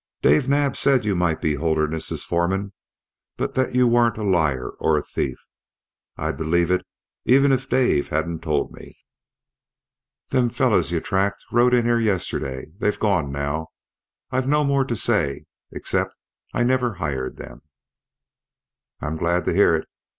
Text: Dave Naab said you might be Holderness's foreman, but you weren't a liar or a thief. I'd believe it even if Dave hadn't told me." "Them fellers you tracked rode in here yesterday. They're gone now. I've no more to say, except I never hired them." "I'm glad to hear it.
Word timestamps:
Dave 0.23 0.49
Naab 0.49 0.75
said 0.75 1.05
you 1.05 1.13
might 1.15 1.41
be 1.41 1.53
Holderness's 1.53 2.23
foreman, 2.23 2.73
but 3.37 3.55
you 3.75 3.85
weren't 3.87 4.17
a 4.17 4.23
liar 4.23 4.69
or 4.79 4.97
a 4.97 5.03
thief. 5.03 5.37
I'd 6.17 6.37
believe 6.37 6.71
it 6.71 6.81
even 7.25 7.51
if 7.51 7.69
Dave 7.69 8.09
hadn't 8.09 8.41
told 8.41 8.73
me." 8.73 8.95
"Them 10.29 10.49
fellers 10.49 10.89
you 10.89 11.01
tracked 11.01 11.45
rode 11.51 11.75
in 11.75 11.85
here 11.85 11.99
yesterday. 11.99 12.71
They're 12.79 12.91
gone 12.93 13.31
now. 13.31 13.67
I've 14.31 14.47
no 14.47 14.63
more 14.63 14.85
to 14.85 14.95
say, 14.95 15.45
except 15.71 16.15
I 16.51 16.63
never 16.63 16.95
hired 16.95 17.37
them." 17.37 17.61
"I'm 19.01 19.17
glad 19.17 19.45
to 19.45 19.53
hear 19.53 19.75
it. 19.75 19.87